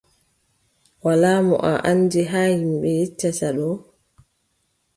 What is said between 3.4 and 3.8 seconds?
ɗo,